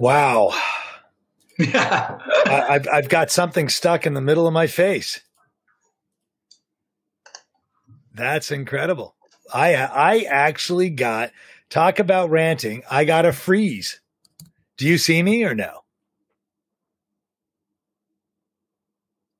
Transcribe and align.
Wow. 0.00 0.54
I, 1.58 2.66
I've 2.70 2.88
I've 2.88 3.08
got 3.10 3.30
something 3.30 3.68
stuck 3.68 4.06
in 4.06 4.14
the 4.14 4.22
middle 4.22 4.46
of 4.46 4.54
my 4.54 4.66
face. 4.66 5.20
That's 8.14 8.50
incredible. 8.50 9.14
I 9.52 9.74
I 9.74 10.20
actually 10.20 10.88
got 10.88 11.32
talk 11.68 11.98
about 11.98 12.30
ranting. 12.30 12.82
I 12.90 13.04
got 13.04 13.26
a 13.26 13.32
freeze. 13.32 14.00
Do 14.78 14.86
you 14.88 14.96
see 14.96 15.22
me 15.22 15.44
or 15.44 15.54
no? 15.54 15.80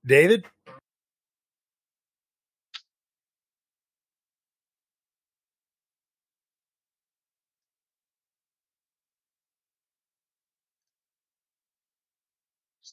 David? 0.05 0.45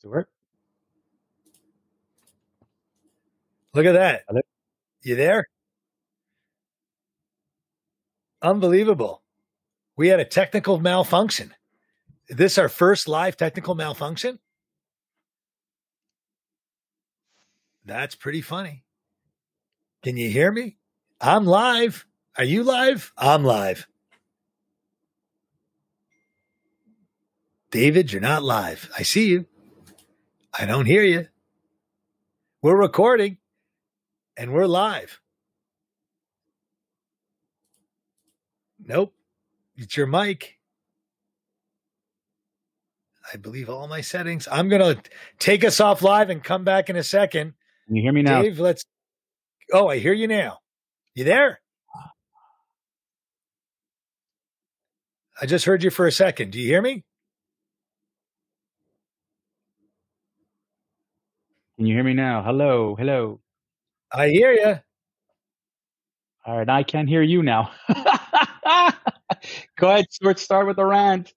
Stuart? 0.08 0.30
Look 3.74 3.86
at 3.86 3.92
that. 3.94 4.24
Hello? 4.28 4.42
You 5.02 5.16
there? 5.16 5.48
Unbelievable. 8.42 9.22
We 9.98 10.08
had 10.08 10.20
a 10.20 10.26
technical 10.26 10.80
malfunction. 10.80 11.54
Is 12.30 12.38
this 12.38 12.58
our 12.58 12.70
first 12.70 13.08
live 13.08 13.36
technical 13.36 13.76
malfunction? 13.76 14.40
That's 17.86 18.16
pretty 18.16 18.42
funny. 18.42 18.84
Can 20.04 20.18
you 20.18 20.30
hear 20.30 20.52
me? 20.52 20.78
I'm 21.20 21.46
live. 21.46 22.06
Are 22.38 22.44
you 22.44 22.64
live? 22.64 23.12
I'm 23.18 23.44
live. 23.44 23.88
David, 27.72 28.12
you're 28.12 28.22
not 28.22 28.44
live. 28.44 28.90
I 28.98 29.04
see 29.04 29.28
you. 29.28 29.46
I 30.60 30.66
don't 30.66 30.86
hear 30.86 31.04
you. 31.04 31.28
We're 32.64 32.76
recording 32.76 33.38
and 34.36 34.52
we're 34.52 34.66
live. 34.66 35.20
Nope. 38.84 39.14
It's 39.76 39.96
your 39.96 40.08
mic. 40.08 40.56
I 43.32 43.38
believe 43.38 43.70
all 43.70 43.88
my 43.88 44.02
settings. 44.02 44.48
I'm 44.50 44.70
going 44.70 44.82
to 44.82 45.02
take 45.38 45.64
us 45.64 45.80
off 45.80 46.02
live 46.02 46.30
and 46.30 46.44
come 46.44 46.64
back 46.64 46.90
in 46.90 46.96
a 46.96 47.04
second. 47.04 47.54
Can 47.86 47.96
you 47.96 48.02
hear 48.02 48.14
me 48.14 48.24
now? 48.24 48.42
Dave, 48.42 48.60
let's. 48.60 48.84
Oh, 49.74 49.90
I 49.90 50.00
hear 50.00 50.14
you 50.14 50.28
now. 50.28 50.60
You 51.14 51.24
there? 51.24 51.60
I 55.40 55.46
just 55.46 55.66
heard 55.66 55.84
you 55.84 55.92
for 55.92 56.08
a 56.08 56.12
second. 56.12 56.52
Do 56.52 56.60
you 56.60 56.68
hear 56.68 56.82
me? 56.82 57.04
Can 61.78 61.86
you 61.86 61.94
hear 61.94 62.04
me 62.04 62.14
now? 62.14 62.42
Hello, 62.42 62.96
hello. 62.96 63.40
I 64.12 64.30
hear 64.30 64.52
you. 64.52 64.80
All 66.44 66.58
right, 66.58 66.68
I 66.68 66.82
can't 66.82 67.08
hear 67.08 67.22
you 67.22 67.44
now. 67.44 67.70
Go 69.78 69.88
ahead, 69.88 70.08
Stuart. 70.10 70.40
Start 70.40 70.66
with 70.66 70.78
the 70.78 70.86
rant. 70.86 71.34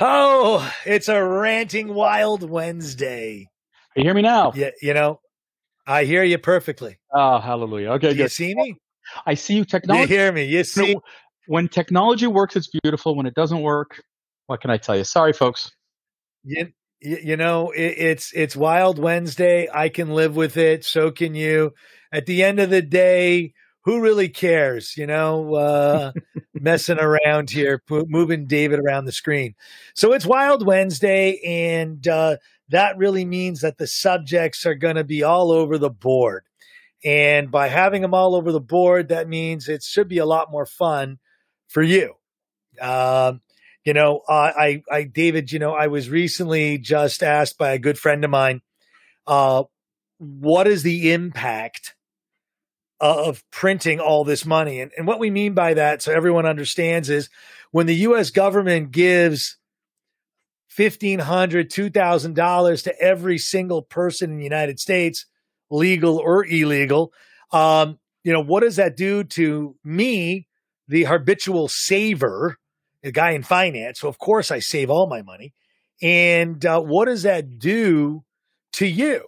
Oh, 0.00 0.72
it's 0.86 1.08
a 1.08 1.22
ranting 1.22 1.92
wild 1.92 2.48
Wednesday. 2.48 3.50
You 3.94 4.04
hear 4.04 4.14
me 4.14 4.22
now? 4.22 4.52
Yeah, 4.54 4.70
you 4.80 4.94
know, 4.94 5.20
I 5.86 6.04
hear 6.04 6.22
you 6.22 6.38
perfectly. 6.38 6.98
Oh, 7.12 7.40
hallelujah. 7.40 7.90
Okay, 7.92 8.14
Do 8.14 8.22
you 8.22 8.28
see 8.28 8.54
me? 8.54 8.76
I 9.26 9.34
see 9.34 9.56
you. 9.56 9.66
Technology. 9.66 10.14
You 10.14 10.18
hear 10.18 10.32
me? 10.32 10.44
You 10.44 10.64
see? 10.64 10.96
When 11.46 11.68
technology 11.68 12.26
works, 12.26 12.56
it's 12.56 12.70
beautiful. 12.82 13.16
When 13.16 13.26
it 13.26 13.34
doesn't 13.34 13.60
work, 13.60 14.00
what 14.46 14.62
can 14.62 14.70
I 14.70 14.78
tell 14.78 14.96
you? 14.96 15.04
Sorry, 15.04 15.34
folks. 15.34 15.70
You, 16.44 16.68
you 17.00 17.36
know, 17.36 17.70
it, 17.70 17.94
it's 17.98 18.32
it's 18.32 18.56
Wild 18.56 18.98
Wednesday. 18.98 19.68
I 19.72 19.88
can 19.88 20.10
live 20.10 20.36
with 20.36 20.56
it. 20.56 20.84
So 20.84 21.10
can 21.10 21.34
you. 21.34 21.74
At 22.10 22.26
the 22.26 22.42
end 22.42 22.58
of 22.58 22.70
the 22.70 22.80
day, 22.80 23.52
who 23.82 24.00
really 24.00 24.28
cares? 24.28 24.96
You 24.96 25.06
know, 25.06 25.54
uh, 25.54 26.12
messing 26.54 26.98
around 26.98 27.50
here, 27.50 27.82
po- 27.86 28.06
moving 28.08 28.46
David 28.46 28.80
around 28.80 29.04
the 29.04 29.12
screen. 29.12 29.54
So 29.94 30.12
it's 30.12 30.26
Wild 30.26 30.66
Wednesday, 30.66 31.38
and 31.44 32.06
uh, 32.06 32.36
that 32.70 32.98
really 32.98 33.24
means 33.24 33.60
that 33.60 33.78
the 33.78 33.86
subjects 33.86 34.66
are 34.66 34.74
going 34.74 34.96
to 34.96 35.04
be 35.04 35.22
all 35.22 35.50
over 35.52 35.78
the 35.78 35.90
board. 35.90 36.44
And 37.04 37.50
by 37.50 37.68
having 37.68 38.02
them 38.02 38.14
all 38.14 38.34
over 38.34 38.50
the 38.50 38.60
board, 38.60 39.08
that 39.08 39.28
means 39.28 39.68
it 39.68 39.82
should 39.82 40.08
be 40.08 40.18
a 40.18 40.26
lot 40.26 40.50
more 40.50 40.66
fun 40.66 41.18
for 41.68 41.82
you. 41.82 42.14
Um, 42.80 43.40
you 43.84 43.94
know, 43.94 44.22
uh, 44.28 44.52
I, 44.56 44.82
I, 44.90 45.04
David, 45.04 45.52
you 45.52 45.58
know, 45.58 45.72
I 45.72 45.86
was 45.86 46.10
recently 46.10 46.78
just 46.78 47.22
asked 47.22 47.58
by 47.58 47.72
a 47.72 47.78
good 47.78 47.98
friend 47.98 48.24
of 48.24 48.30
mine, 48.30 48.60
uh, 49.26 49.64
what 50.18 50.66
is 50.66 50.82
the 50.82 51.12
impact 51.12 51.94
of 53.00 53.44
printing 53.50 54.00
all 54.00 54.24
this 54.24 54.44
money? 54.44 54.80
And, 54.80 54.90
and 54.96 55.06
what 55.06 55.20
we 55.20 55.30
mean 55.30 55.54
by 55.54 55.74
that, 55.74 56.02
so 56.02 56.12
everyone 56.12 56.46
understands, 56.46 57.08
is 57.08 57.30
when 57.70 57.86
the 57.86 57.94
U.S. 57.96 58.30
government 58.30 58.90
gives 58.90 59.56
$1,500, 60.76 61.18
$2,000 61.20 62.84
to 62.84 63.00
every 63.00 63.38
single 63.38 63.82
person 63.82 64.32
in 64.32 64.38
the 64.38 64.44
United 64.44 64.80
States, 64.80 65.26
legal 65.70 66.18
or 66.18 66.44
illegal, 66.44 67.12
um, 67.52 67.98
you 68.24 68.32
know, 68.32 68.42
what 68.42 68.60
does 68.60 68.76
that 68.76 68.96
do 68.96 69.24
to 69.24 69.76
me, 69.84 70.46
the 70.86 71.04
habitual 71.04 71.68
saver, 71.68 72.58
a 73.04 73.10
guy 73.12 73.30
in 73.32 73.42
finance? 73.42 74.00
So, 74.00 74.08
of 74.08 74.18
course, 74.18 74.50
I 74.50 74.58
save 74.60 74.90
all 74.90 75.06
my 75.08 75.22
money. 75.22 75.54
And 76.02 76.64
uh, 76.64 76.80
what 76.80 77.06
does 77.06 77.22
that 77.24 77.58
do 77.58 78.24
to 78.74 78.86
you? 78.86 79.24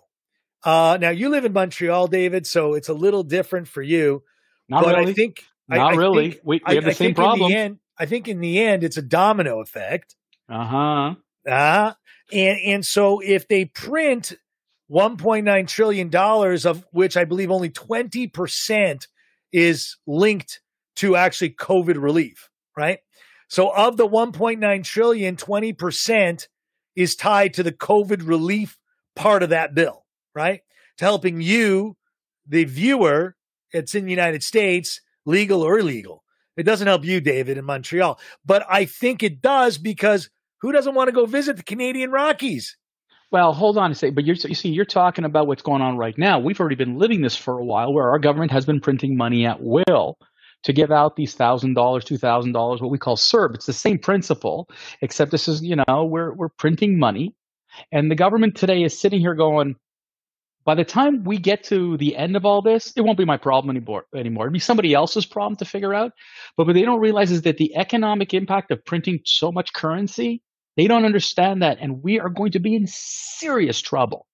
Uh, 0.62 0.98
now, 1.00 1.10
you 1.10 1.28
live 1.30 1.44
in 1.44 1.52
Montreal, 1.52 2.06
David, 2.06 2.46
so 2.46 2.74
it's 2.74 2.88
a 2.88 2.94
little 2.94 3.22
different 3.22 3.66
for 3.68 3.82
you. 3.82 4.22
Not 4.68 4.84
but 4.84 4.96
really. 4.96 5.10
I 5.12 5.14
think 5.14 5.42
Not 5.68 5.94
I 5.94 5.96
really. 5.96 6.30
think- 6.32 6.42
we 6.44 6.56
we 6.56 6.62
I- 6.66 6.74
have 6.74 6.84
the 6.84 6.90
I 6.90 6.94
same 6.94 7.14
problem. 7.14 7.50
the 7.50 7.56
end, 7.56 7.78
I 7.98 8.06
think 8.06 8.28
in 8.28 8.40
the 8.40 8.60
end, 8.60 8.84
it's 8.84 8.96
a 8.96 9.02
domino 9.02 9.60
effect. 9.60 10.14
Uh 10.48 10.64
huh. 10.64 11.14
Uh, 11.50 11.92
and 12.32 12.58
and 12.64 12.86
so 12.86 13.20
if 13.20 13.48
they 13.48 13.64
print 13.64 14.34
1.9 14.90 15.66
trillion 15.68 16.08
dollars 16.10 16.66
of 16.66 16.84
which 16.92 17.16
I 17.16 17.24
believe 17.24 17.50
only 17.50 17.70
20% 17.70 19.06
is 19.52 19.96
linked 20.06 20.60
to 20.96 21.16
actually 21.16 21.50
COVID 21.50 22.00
relief, 22.00 22.50
right? 22.76 22.98
So 23.50 23.74
of 23.74 23.96
the 23.96 24.06
1.9 24.06 24.84
trillion, 24.84 25.34
20% 25.34 26.48
is 26.94 27.16
tied 27.16 27.54
to 27.54 27.64
the 27.64 27.72
COVID 27.72 28.26
relief 28.26 28.78
part 29.16 29.42
of 29.42 29.50
that 29.50 29.74
bill, 29.74 30.06
right? 30.36 30.60
To 30.98 31.04
helping 31.04 31.40
you, 31.40 31.96
the 32.46 32.64
viewer, 32.64 33.34
it's 33.72 33.96
in 33.96 34.04
the 34.04 34.10
United 34.10 34.44
States, 34.44 35.00
legal 35.26 35.62
or 35.62 35.80
illegal. 35.80 36.22
It 36.56 36.62
doesn't 36.62 36.86
help 36.86 37.04
you, 37.04 37.20
David, 37.20 37.58
in 37.58 37.64
Montreal. 37.64 38.20
But 38.46 38.64
I 38.70 38.84
think 38.84 39.24
it 39.24 39.42
does 39.42 39.78
because 39.78 40.30
who 40.60 40.70
doesn't 40.70 40.94
want 40.94 41.08
to 41.08 41.12
go 41.12 41.26
visit 41.26 41.56
the 41.56 41.64
Canadian 41.64 42.12
Rockies? 42.12 42.76
Well, 43.32 43.52
hold 43.52 43.78
on 43.78 43.90
a 43.90 43.94
second. 43.96 44.14
But 44.14 44.26
you 44.26 44.36
see, 44.36 44.68
you're 44.68 44.84
talking 44.84 45.24
about 45.24 45.48
what's 45.48 45.62
going 45.62 45.82
on 45.82 45.96
right 45.96 46.16
now. 46.16 46.38
We've 46.38 46.60
already 46.60 46.76
been 46.76 46.98
living 46.98 47.22
this 47.22 47.36
for 47.36 47.58
a 47.58 47.64
while, 47.64 47.92
where 47.92 48.10
our 48.10 48.18
government 48.20 48.52
has 48.52 48.64
been 48.64 48.80
printing 48.80 49.16
money 49.16 49.44
at 49.44 49.60
will 49.60 50.18
to 50.64 50.72
give 50.72 50.90
out 50.90 51.16
these 51.16 51.34
thousand 51.34 51.74
dollars, 51.74 52.04
two 52.04 52.18
thousand 52.18 52.52
dollars, 52.52 52.80
what 52.80 52.90
we 52.90 52.98
call 52.98 53.16
CERB. 53.16 53.54
It's 53.54 53.66
the 53.66 53.72
same 53.72 53.98
principle, 53.98 54.68
except 55.00 55.30
this 55.30 55.48
is, 55.48 55.62
you 55.62 55.76
know, 55.76 56.04
we're 56.04 56.32
we're 56.32 56.48
printing 56.48 56.98
money, 56.98 57.34
and 57.92 58.10
the 58.10 58.16
government 58.16 58.56
today 58.56 58.82
is 58.82 58.98
sitting 58.98 59.20
here 59.20 59.34
going. 59.34 59.76
By 60.62 60.74
the 60.74 60.84
time 60.84 61.24
we 61.24 61.38
get 61.38 61.64
to 61.64 61.96
the 61.96 62.14
end 62.16 62.36
of 62.36 62.44
all 62.44 62.60
this, 62.60 62.92
it 62.94 63.00
won't 63.00 63.16
be 63.16 63.24
my 63.24 63.38
problem 63.38 63.74
anymore. 63.74 64.04
Anymore, 64.14 64.44
it'll 64.46 64.52
be 64.52 64.58
somebody 64.58 64.92
else's 64.92 65.24
problem 65.24 65.56
to 65.56 65.64
figure 65.64 65.94
out. 65.94 66.12
But 66.56 66.66
what 66.66 66.74
they 66.74 66.82
don't 66.82 67.00
realize 67.00 67.30
is 67.30 67.42
that 67.42 67.56
the 67.56 67.74
economic 67.76 68.34
impact 68.34 68.70
of 68.70 68.84
printing 68.84 69.20
so 69.24 69.50
much 69.50 69.72
currency 69.72 70.42
they 70.76 70.86
don't 70.86 71.04
understand 71.04 71.62
that, 71.62 71.78
and 71.80 72.02
we 72.02 72.20
are 72.20 72.28
going 72.28 72.52
to 72.52 72.58
be 72.58 72.74
in 72.74 72.86
serious 72.86 73.80
trouble 73.80 74.26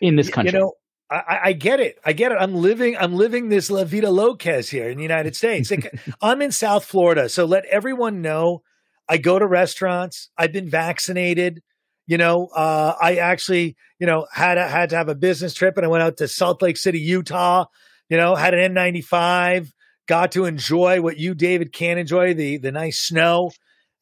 in 0.00 0.16
this 0.16 0.28
country. 0.28 0.52
You 0.52 0.60
know, 0.60 0.72
I- 1.10 1.40
I, 1.44 1.52
get 1.54 1.80
it. 1.80 1.98
I 2.04 2.12
get 2.12 2.32
it. 2.32 2.38
I'm 2.38 2.54
living. 2.54 2.96
I'm 2.96 3.14
living 3.14 3.48
this 3.48 3.70
La 3.70 3.84
Vida 3.84 4.08
Locas 4.08 4.68
here 4.68 4.90
in 4.90 4.96
the 4.98 5.02
United 5.02 5.34
States. 5.42 5.72
I'm 6.20 6.42
in 6.42 6.52
South 6.52 6.84
Florida, 6.84 7.28
so 7.28 7.44
let 7.44 7.64
everyone 7.66 8.20
know. 8.20 8.62
I 9.08 9.16
go 9.16 9.38
to 9.38 9.46
restaurants. 9.46 10.28
I've 10.36 10.52
been 10.52 10.68
vaccinated. 10.68 11.62
You 12.06 12.18
know, 12.18 12.48
uh, 12.54 12.94
I 13.00 13.16
actually, 13.16 13.76
you 13.98 14.06
know, 14.06 14.26
had 14.32 14.58
a, 14.58 14.66
had 14.68 14.90
to 14.90 14.96
have 14.96 15.08
a 15.08 15.14
business 15.14 15.54
trip, 15.54 15.76
and 15.76 15.84
I 15.84 15.88
went 15.88 16.02
out 16.02 16.16
to 16.18 16.28
Salt 16.28 16.60
Lake 16.62 16.76
City, 16.76 17.00
Utah. 17.00 17.66
You 18.10 18.16
know, 18.16 18.34
had 18.34 18.54
an 18.54 18.74
N95. 18.74 19.72
Got 20.06 20.32
to 20.32 20.46
enjoy 20.46 21.00
what 21.02 21.18
you, 21.18 21.34
David, 21.34 21.72
can 21.72 21.98
enjoy 21.98 22.32
the 22.34 22.56
the 22.58 22.72
nice 22.72 22.98
snow, 22.98 23.50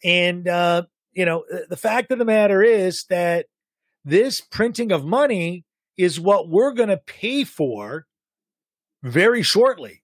and 0.04 0.46
uh, 0.48 0.82
you 1.12 1.24
know, 1.24 1.44
the 1.68 1.76
fact 1.76 2.10
of 2.10 2.18
the 2.18 2.24
matter 2.24 2.62
is 2.62 3.04
that 3.10 3.46
this 4.04 4.40
printing 4.40 4.92
of 4.92 5.04
money 5.04 5.64
is 5.96 6.20
what 6.20 6.48
we're 6.48 6.72
going 6.72 6.88
to 6.88 6.96
pay 6.96 7.44
for 7.44 8.06
very 9.02 9.42
shortly. 9.42 10.02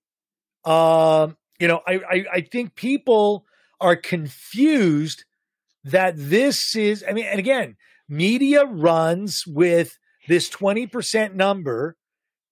Um, 0.65 1.37
you 1.59 1.69
know, 1.69 1.81
I, 1.87 1.95
I, 1.95 2.25
I 2.35 2.41
think 2.41 2.75
people 2.75 3.45
are 3.81 3.97
confused 3.97 5.25
that 5.85 6.15
this 6.17 6.77
is, 6.77 7.05
I 7.09 7.13
mean, 7.13 7.27
and 7.27 7.39
again, 7.39 7.77
media 8.09 8.65
runs 8.65 9.45
with 9.47 9.99
this 10.29 10.49
20% 10.49 11.35
number 11.35 11.97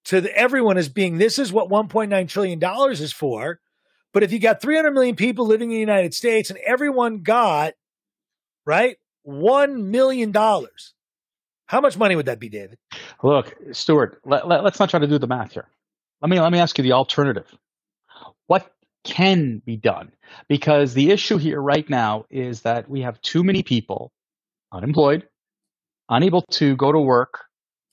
to 0.06 0.20
the, 0.20 0.37
everyone 0.37 0.76
as 0.76 0.88
being 0.88 1.19
this 1.19 1.38
is 1.38 1.52
what 1.52 1.69
1.9 1.69 2.28
trillion 2.28 2.58
dollars 2.58 3.00
is 3.00 3.12
for. 3.12 3.60
But 4.12 4.25
if 4.25 4.32
you 4.32 4.40
got 4.40 4.60
300 4.60 4.90
million 4.90 5.14
people 5.14 5.46
living 5.46 5.70
in 5.70 5.75
the 5.75 5.81
United 5.81 6.14
States 6.14 6.50
and 6.50 6.58
everyone 6.66 7.22
got 7.22 7.75
right 8.66 8.96
1 9.22 9.90
million 9.90 10.32
dollars. 10.32 10.94
How 11.66 11.81
much 11.81 11.96
money 11.96 12.16
would 12.16 12.26
that 12.26 12.40
be, 12.40 12.48
David? 12.48 12.78
Look, 13.22 13.55
Stuart, 13.72 14.20
let, 14.25 14.49
let, 14.49 14.64
let's 14.64 14.81
not 14.81 14.90
try 14.90 15.00
to 15.00 15.06
do 15.06 15.19
the 15.19 15.26
math 15.26 15.52
here. 15.52 15.69
Let 16.22 16.31
me 16.31 16.40
let 16.40 16.52
me 16.52 16.58
ask 16.58 16.76
you 16.78 16.82
the 16.82 16.93
alternative. 16.93 17.46
What 18.46 18.72
can 19.05 19.62
be 19.64 19.76
done? 19.76 20.12
Because 20.49 20.94
the 20.94 21.11
issue 21.11 21.37
here 21.38 21.61
right 21.61 21.88
now 21.88 22.26
is 22.31 22.62
that 22.62 22.88
we 22.88 23.00
have 23.02 23.20
too 23.22 23.43
many 23.43 23.62
people 23.62 24.12
unemployed, 24.72 25.26
unable 26.08 26.43
to 26.43 26.76
go 26.76 26.93
to 26.93 26.99
work, 26.99 27.40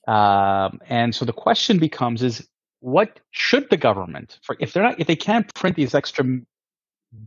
um, 0.06 0.80
and 0.88 1.14
so 1.14 1.24
the 1.24 1.32
question 1.32 1.78
becomes: 1.78 2.22
Is 2.22 2.46
what 2.80 3.20
should 3.30 3.70
the 3.70 3.76
government, 3.76 4.38
for 4.42 4.56
if 4.60 4.72
they're 4.72 4.82
not, 4.82 5.00
if 5.00 5.06
they 5.06 5.16
can't 5.16 5.52
print 5.54 5.76
these 5.76 5.94
extra 5.94 6.24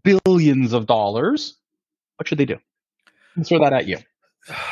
billions 0.03 0.73
of 0.73 0.85
dollars, 0.85 1.57
what 2.17 2.27
should 2.27 2.37
they 2.37 2.45
do? 2.45 2.57
I'll 3.37 3.43
throw 3.43 3.59
that 3.59 3.73
at 3.73 3.87
you. 3.87 3.97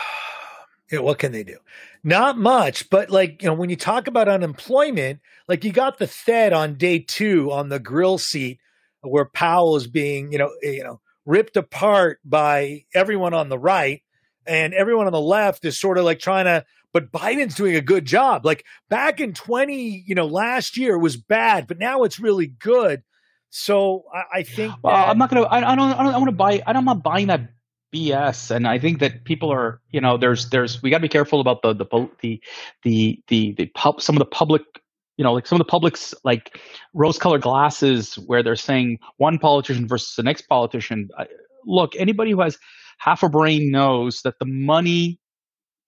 Yeah, 0.91 0.99
what 0.99 1.19
can 1.19 1.31
they 1.31 1.43
do? 1.43 1.57
Not 2.03 2.37
much, 2.37 2.89
but 2.89 3.09
like, 3.09 3.43
you 3.43 3.47
know, 3.47 3.53
when 3.53 3.69
you 3.69 3.75
talk 3.75 4.07
about 4.07 4.27
unemployment, 4.27 5.19
like 5.47 5.63
you 5.63 5.71
got 5.71 5.99
the 5.99 6.07
Fed 6.07 6.51
on 6.53 6.75
day 6.75 6.99
two 6.99 7.51
on 7.51 7.69
the 7.69 7.79
grill 7.79 8.17
seat 8.17 8.59
where 9.01 9.25
Powell 9.25 9.75
is 9.75 9.87
being, 9.87 10.31
you 10.31 10.39
know, 10.39 10.51
eh, 10.63 10.71
you 10.71 10.83
know, 10.83 10.99
ripped 11.25 11.57
apart 11.57 12.19
by 12.25 12.85
everyone 12.93 13.33
on 13.33 13.49
the 13.49 13.59
right 13.59 14.01
and 14.47 14.73
everyone 14.73 15.05
on 15.05 15.13
the 15.13 15.21
left 15.21 15.63
is 15.63 15.79
sort 15.79 15.97
of 15.97 16.05
like 16.05 16.19
trying 16.19 16.45
to 16.45 16.65
but 16.91 17.11
Biden's 17.11 17.55
doing 17.55 17.75
a 17.75 17.81
good 17.81 18.05
job. 18.05 18.45
Like 18.45 18.65
back 18.89 19.19
in 19.19 19.33
20, 19.33 20.05
you 20.07 20.15
know, 20.15 20.25
last 20.25 20.75
year 20.75 20.97
was 20.97 21.17
bad, 21.17 21.67
but 21.67 21.77
now 21.77 22.03
it's 22.03 22.19
really 22.19 22.47
good. 22.47 23.03
So 23.51 24.05
I, 24.13 24.39
I 24.39 24.43
think 24.43 24.73
well, 24.83 24.95
I'm 24.95 25.17
not 25.17 25.29
gonna. 25.29 25.43
I, 25.43 25.71
I 25.71 25.75
don't. 25.75 25.91
I 25.91 26.03
don't. 26.03 26.13
I 26.13 26.17
want 26.17 26.29
to 26.29 26.35
buy. 26.35 26.61
I'm 26.65 26.85
not 26.85 27.03
buying 27.03 27.27
that 27.27 27.49
BS. 27.93 28.51
And 28.51 28.67
I 28.67 28.79
think 28.79 28.99
that 28.99 29.23
people 29.23 29.51
are. 29.51 29.81
You 29.91 30.01
know, 30.01 30.17
there's 30.17 30.49
there's 30.49 30.81
we 30.81 30.89
got 30.89 30.97
to 30.97 31.01
be 31.01 31.09
careful 31.09 31.41
about 31.41 31.61
the 31.61 31.73
the 31.73 31.85
the 32.21 32.41
the 32.83 33.23
the, 33.27 33.53
the 33.53 33.65
pub, 33.67 34.01
some 34.01 34.15
of 34.15 34.19
the 34.19 34.25
public. 34.25 34.61
You 35.17 35.23
know, 35.23 35.33
like 35.33 35.47
some 35.47 35.59
of 35.59 35.65
the 35.65 35.69
public's 35.69 36.13
like 36.23 36.57
rose-colored 36.93 37.41
glasses, 37.41 38.15
where 38.15 38.41
they're 38.41 38.55
saying 38.55 38.99
one 39.17 39.37
politician 39.37 39.85
versus 39.85 40.15
the 40.15 40.23
next 40.23 40.43
politician. 40.43 41.09
Look, 41.65 41.93
anybody 41.97 42.31
who 42.31 42.41
has 42.41 42.57
half 42.99 43.21
a 43.23 43.29
brain 43.29 43.69
knows 43.69 44.21
that 44.21 44.39
the 44.39 44.45
money 44.45 45.19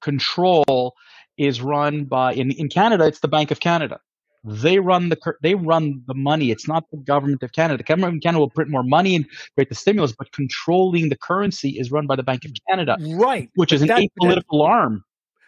control 0.02 0.96
is 1.38 1.62
run 1.62 2.06
by 2.06 2.34
in, 2.34 2.52
in 2.52 2.68
Canada 2.68 3.06
it's 3.06 3.20
the 3.20 3.28
Bank 3.28 3.52
of 3.52 3.60
Canada. 3.60 4.00
They 4.44 4.80
run 4.80 5.10
the 5.10 5.18
they 5.42 5.54
run 5.54 6.02
the 6.08 6.16
money. 6.16 6.50
It's 6.50 6.68
not 6.68 6.84
the 6.92 6.98
government 6.98 7.44
of 7.44 7.52
Canada. 7.52 7.78
The 7.78 7.84
government 7.84 8.16
of 8.16 8.22
Canada 8.22 8.40
will 8.40 8.50
print 8.50 8.72
more 8.72 8.84
money 8.84 9.16
and 9.16 9.26
create 9.56 9.70
the 9.70 9.76
stimulus, 9.76 10.14
but 10.18 10.32
controlling 10.32 11.10
the 11.10 11.18
currency 11.18 11.78
is 11.80 11.92
run 11.92 12.08
by 12.08 12.16
the 12.16 12.24
Bank 12.24 12.46
of 12.46 12.52
Canada, 12.68 12.98
right? 13.16 13.50
Which 13.56 13.72
is 13.72 13.82
an 13.82 13.90
that, 13.90 14.02
apolitical 14.02 14.68
arm. 14.68 15.04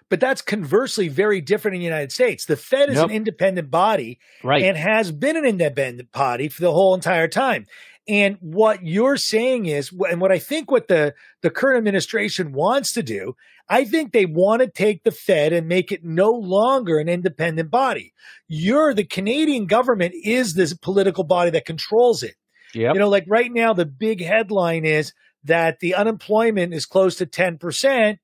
But 0.09 0.19
that's 0.19 0.43
conversely 0.43 1.07
very 1.07 1.41
different 1.41 1.73
in 1.73 1.79
the 1.79 1.85
United 1.85 2.11
States. 2.11 2.45
The 2.45 2.55
Fed 2.55 2.89
is 2.89 2.97
yep. 2.97 3.05
an 3.05 3.11
independent 3.11 3.71
body, 3.71 4.19
right. 4.43 4.61
and 4.61 4.77
has 4.77 5.11
been 5.11 5.35
an 5.35 5.45
independent 5.45 6.11
body 6.11 6.49
for 6.49 6.61
the 6.61 6.71
whole 6.71 6.93
entire 6.93 7.27
time. 7.27 7.65
And 8.07 8.37
what 8.41 8.85
you're 8.85 9.17
saying 9.17 9.67
is, 9.67 9.91
and 10.09 10.19
what 10.19 10.31
I 10.31 10.39
think 10.39 10.69
what 10.69 10.89
the, 10.89 11.13
the 11.41 11.49
current 11.49 11.77
administration 11.77 12.51
wants 12.51 12.91
to 12.93 13.03
do, 13.03 13.35
I 13.69 13.85
think 13.85 14.11
they 14.11 14.25
want 14.25 14.61
to 14.61 14.67
take 14.67 15.03
the 15.03 15.11
Fed 15.11 15.53
and 15.53 15.67
make 15.67 15.91
it 15.91 16.03
no 16.03 16.31
longer 16.31 16.99
an 16.99 17.07
independent 17.07 17.71
body. 17.71 18.13
You're 18.47 18.93
the 18.93 19.05
Canadian 19.05 19.67
government 19.67 20.15
is 20.21 20.53
this 20.53 20.73
political 20.73 21.23
body 21.23 21.51
that 21.51 21.65
controls 21.65 22.23
it. 22.23 22.35
Yep. 22.73 22.95
You 22.95 22.99
know, 22.99 23.09
like 23.09 23.25
right 23.27 23.51
now, 23.51 23.73
the 23.73 23.85
big 23.85 24.21
headline 24.21 24.83
is 24.83 25.13
that 25.45 25.79
the 25.79 25.95
unemployment 25.95 26.73
is 26.73 26.85
close 26.85 27.15
to 27.17 27.25
10%, 27.25 28.17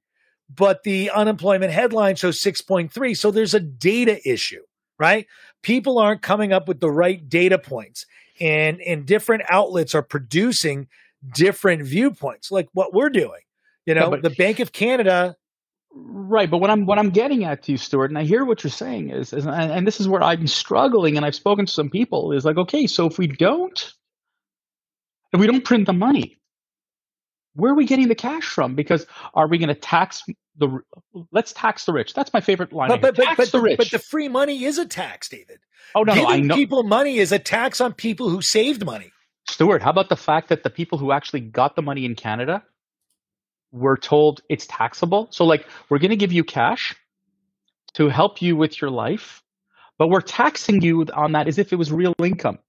but 0.53 0.83
the 0.83 1.11
unemployment 1.11 1.71
headline 1.71 2.15
shows 2.15 2.41
6.3. 2.41 3.15
So 3.15 3.31
there's 3.31 3.53
a 3.53 3.59
data 3.59 4.19
issue, 4.29 4.61
right? 4.97 5.27
People 5.61 5.99
aren't 5.99 6.21
coming 6.21 6.51
up 6.51 6.67
with 6.67 6.79
the 6.79 6.91
right 6.91 7.27
data 7.29 7.59
points 7.59 8.05
and 8.39 8.81
and 8.81 9.06
different 9.06 9.44
outlets 9.50 9.94
are 9.95 10.01
producing 10.01 10.88
different 11.33 11.83
viewpoints 11.83 12.51
like 12.51 12.68
what 12.74 12.94
we're 12.94 13.09
doing 13.09 13.41
you 13.86 13.94
know 13.94 14.13
yeah, 14.13 14.21
the 14.21 14.30
bank 14.31 14.59
of 14.59 14.71
canada 14.71 15.36
right 15.94 16.50
but 16.50 16.59
what 16.59 16.69
i'm 16.69 16.86
what 16.86 16.97
i'm 16.97 17.09
getting 17.09 17.44
at 17.44 17.63
to 17.63 17.74
you 17.74 17.77
stuart 17.77 18.09
and 18.09 18.18
i 18.18 18.24
hear 18.24 18.45
what 18.45 18.63
you're 18.63 18.71
saying 18.71 19.09
is, 19.09 19.33
is 19.33 19.45
and, 19.45 19.71
and 19.71 19.88
this 19.88 20.00
is 20.00 20.07
where 20.07 20.24
i'm 20.24 20.47
struggling 20.47 21.18
and 21.18 21.25
i've 21.25 21.36
spoken 21.36 21.65
to 21.65 21.71
some 21.71 21.89
people 21.89 22.31
is 22.31 22.45
like 22.45 22.57
okay 22.57 22.88
so 22.88 23.06
if 23.06 23.18
we 23.18 23.27
don't 23.27 23.94
if 25.33 25.39
we 25.39 25.47
don't 25.47 25.65
print 25.65 25.86
the 25.86 25.94
money 25.94 26.39
where 27.59 27.71
are 27.71 27.75
we 27.75 27.86
getting 27.86 28.07
the 28.07 28.15
cash 28.15 28.45
from? 28.45 28.75
Because 28.75 29.06
are 29.33 29.47
we 29.47 29.57
going 29.57 29.69
to 29.69 29.75
tax 29.75 30.24
the 30.59 30.79
let's 31.31 31.53
tax 31.53 31.85
the 31.85 31.94
rich 31.94 32.13
that's 32.13 32.33
my 32.33 32.41
favorite 32.41 32.71
line 32.71 32.89
but, 32.89 33.01
but, 33.01 33.15
tax 33.15 33.38
but, 33.38 33.51
the 33.51 33.61
rich 33.61 33.77
but 33.77 33.89
the 33.91 34.00
free 34.00 34.27
money 34.27 34.63
is 34.65 34.77
a 34.77 34.85
tax 34.85 35.29
david 35.29 35.59
Oh 35.95 36.03
no, 36.03 36.13
Giving 36.13 36.27
no, 36.27 36.33
I 36.33 36.39
know. 36.39 36.56
people 36.56 36.83
money 36.83 37.17
is 37.17 37.31
a 37.31 37.39
tax 37.39 37.81
on 37.81 37.94
people 37.94 38.29
who 38.29 38.41
saved 38.41 38.85
money. 38.85 39.11
Stuart, 39.50 39.81
how 39.81 39.89
about 39.89 40.09
the 40.09 40.15
fact 40.15 40.50
that 40.50 40.63
the 40.63 40.69
people 40.69 40.97
who 40.97 41.11
actually 41.11 41.39
got 41.39 41.75
the 41.75 41.81
money 41.81 42.06
in 42.06 42.15
Canada 42.15 42.63
were 43.71 43.97
told 43.97 44.41
it's 44.50 44.67
taxable? 44.67 45.27
So, 45.31 45.45
like, 45.45 45.65
we're 45.89 45.97
going 45.97 46.11
to 46.11 46.17
give 46.17 46.31
you 46.31 46.44
cash 46.44 46.95
to 47.94 48.09
help 48.09 48.41
you 48.41 48.55
with 48.55 48.79
your 48.79 48.91
life, 48.91 49.41
but 49.97 50.09
we're 50.09 50.21
taxing 50.21 50.81
you 50.81 51.05
on 51.13 51.31
that 51.31 51.47
as 51.47 51.57
if 51.57 51.73
it 51.73 51.77
was 51.77 51.91
real 51.91 52.13
income 52.19 52.59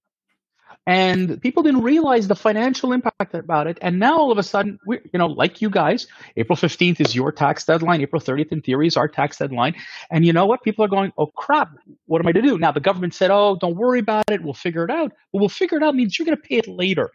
and 0.87 1.39
people 1.41 1.61
didn't 1.61 1.83
realize 1.83 2.27
the 2.27 2.35
financial 2.35 2.91
impact 2.91 3.33
about 3.35 3.67
it. 3.67 3.77
And 3.81 3.99
now 3.99 4.17
all 4.17 4.31
of 4.31 4.37
a 4.37 4.43
sudden, 4.43 4.79
we 4.85 4.99
you 5.13 5.19
know, 5.19 5.27
like 5.27 5.61
you 5.61 5.69
guys, 5.69 6.07
April 6.37 6.57
15th 6.57 6.99
is 6.99 7.15
your 7.15 7.31
tax 7.31 7.65
deadline. 7.65 8.01
April 8.01 8.21
30th 8.21 8.51
in 8.51 8.61
theory 8.61 8.87
is 8.87 8.97
our 8.97 9.07
tax 9.07 9.37
deadline. 9.37 9.75
And 10.09 10.25
you 10.25 10.33
know 10.33 10.45
what? 10.45 10.63
People 10.63 10.83
are 10.83 10.87
going, 10.87 11.13
oh 11.17 11.27
crap, 11.27 11.69
what 12.07 12.19
am 12.19 12.27
I 12.27 12.31
to 12.31 12.41
do? 12.41 12.57
Now 12.57 12.71
the 12.71 12.79
government 12.79 13.13
said, 13.13 13.29
oh, 13.29 13.57
don't 13.59 13.75
worry 13.75 13.99
about 13.99 14.29
it. 14.31 14.43
We'll 14.43 14.53
figure 14.53 14.83
it 14.83 14.91
out. 14.91 15.11
But 15.31 15.39
we'll 15.39 15.49
figure 15.49 15.77
it 15.77 15.83
out 15.83 15.95
means 15.95 16.17
you're 16.17 16.25
going 16.25 16.37
to 16.37 16.43
pay 16.43 16.55
it 16.55 16.67
later. 16.67 17.11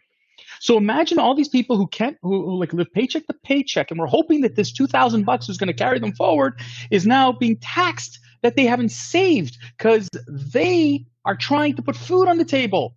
So 0.59 0.77
imagine 0.77 1.19
all 1.19 1.35
these 1.35 1.49
people 1.49 1.77
who 1.77 1.87
can't, 1.87 2.17
who, 2.21 2.45
who, 2.45 2.59
like 2.59 2.73
live 2.73 2.91
paycheck 2.93 3.27
to 3.27 3.33
paycheck, 3.43 3.91
and 3.91 3.99
we're 3.99 4.07
hoping 4.07 4.41
that 4.41 4.55
this 4.55 4.71
two 4.71 4.87
thousand 4.87 5.25
bucks 5.25 5.49
is 5.49 5.57
going 5.57 5.67
to 5.67 5.73
carry 5.73 5.99
them 5.99 6.13
forward, 6.13 6.59
is 6.89 7.05
now 7.05 7.31
being 7.31 7.57
taxed 7.57 8.19
that 8.41 8.55
they 8.55 8.65
haven't 8.65 8.89
saved 8.89 9.57
because 9.77 10.09
they 10.27 11.05
are 11.25 11.35
trying 11.35 11.75
to 11.75 11.81
put 11.81 11.95
food 11.95 12.27
on 12.27 12.37
the 12.37 12.45
table. 12.45 12.95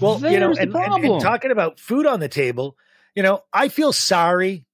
Well, 0.00 0.18
There's 0.18 0.32
you 0.32 0.40
know, 0.40 0.50
and, 0.50 0.74
and, 0.74 1.04
and 1.04 1.20
talking 1.20 1.50
about 1.50 1.78
food 1.78 2.06
on 2.06 2.20
the 2.20 2.28
table, 2.28 2.76
you 3.14 3.22
know, 3.22 3.42
I 3.52 3.68
feel 3.68 3.92
sorry 3.92 4.64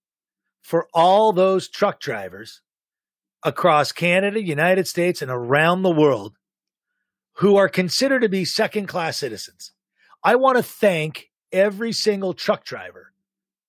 for 0.62 0.88
all 0.92 1.32
those 1.32 1.68
truck 1.68 2.00
drivers 2.00 2.60
across 3.42 3.92
Canada, 3.92 4.42
United 4.42 4.88
States, 4.88 5.22
and 5.22 5.30
around 5.30 5.82
the 5.82 5.90
world 5.90 6.36
who 7.34 7.56
are 7.56 7.68
considered 7.68 8.22
to 8.22 8.28
be 8.28 8.44
second 8.44 8.86
class 8.86 9.18
citizens. 9.18 9.72
I 10.24 10.36
want 10.36 10.56
to 10.56 10.62
thank 10.62 11.30
every 11.52 11.92
single 11.92 12.34
truck 12.34 12.64
driver 12.64 13.12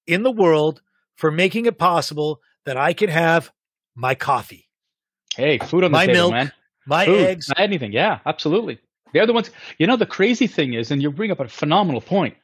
in 0.06 0.24
the 0.24 0.32
world 0.32 0.82
for 1.16 1.32
making 1.32 1.66
it 1.66 1.78
possible 1.78 2.42
that 2.66 2.78
I 2.78 2.94
can 2.94 3.10
have 3.10 3.52
my 3.96 4.16
coffee. 4.16 4.70
Hey, 5.36 5.60
food 5.60 5.84
on 5.84 5.92
the 5.92 5.98
my 5.98 6.06
table, 6.06 6.20
milk, 6.20 6.32
man. 6.32 6.52
My 6.86 7.06
food, 7.06 7.26
eggs. 7.26 7.52
Anything. 7.58 7.92
Yeah, 7.92 8.20
absolutely. 8.26 8.80
They're 9.14 9.26
the 9.26 9.34
ones, 9.34 9.50
you 9.78 9.88
know, 9.88 9.98
the 9.98 10.06
crazy 10.06 10.48
thing 10.48 10.74
is, 10.74 10.92
and 10.92 11.02
you 11.02 11.12
bring 11.12 11.32
up 11.32 11.40
a 11.40 11.48
phenomenal 11.48 12.02
point 12.02 12.36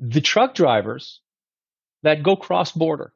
the 0.00 0.20
truck 0.20 0.54
drivers 0.54 1.20
that 2.02 2.22
go 2.22 2.36
cross 2.36 2.72
border. 2.72 3.12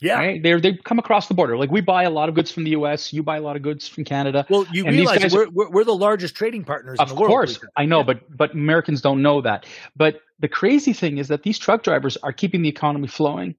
Yeah. 0.00 0.18
Right? 0.18 0.42
They 0.42 0.58
they 0.60 0.74
come 0.74 0.98
across 0.98 1.28
the 1.28 1.34
border. 1.34 1.56
Like 1.56 1.70
we 1.70 1.80
buy 1.80 2.02
a 2.02 2.10
lot 2.10 2.28
of 2.28 2.34
goods 2.34 2.50
from 2.50 2.64
the 2.64 2.70
U.S., 2.70 3.12
you 3.12 3.22
buy 3.22 3.36
a 3.36 3.40
lot 3.40 3.56
of 3.56 3.62
goods 3.62 3.86
from 3.86 4.04
Canada. 4.04 4.44
Well, 4.50 4.66
you 4.72 4.84
realize 4.84 5.32
we're, 5.32 5.48
we're, 5.48 5.70
we're 5.70 5.84
the 5.84 5.94
largest 5.94 6.34
trading 6.34 6.64
partners. 6.64 6.98
Of 6.98 7.14
course, 7.14 7.60
I 7.76 7.86
know, 7.86 7.98
yeah. 7.98 8.04
but 8.04 8.36
but 8.36 8.52
Americans 8.54 9.00
don't 9.00 9.22
know 9.22 9.40
that. 9.42 9.66
But 9.94 10.20
the 10.40 10.48
crazy 10.48 10.92
thing 10.92 11.18
is 11.18 11.28
that 11.28 11.44
these 11.44 11.58
truck 11.58 11.84
drivers 11.84 12.16
are 12.18 12.32
keeping 12.32 12.62
the 12.62 12.68
economy 12.68 13.06
flowing, 13.06 13.54